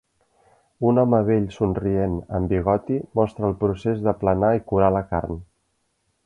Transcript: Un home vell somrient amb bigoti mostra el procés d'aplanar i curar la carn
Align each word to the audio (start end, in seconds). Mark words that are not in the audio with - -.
Un 0.91 1.01
home 1.01 1.17
vell 1.27 1.45
somrient 1.57 2.15
amb 2.37 2.53
bigoti 2.53 2.97
mostra 3.21 3.47
el 3.51 3.55
procés 3.61 4.01
d'aplanar 4.09 4.51
i 4.63 4.65
curar 4.73 4.91
la 4.97 5.05
carn 5.15 5.39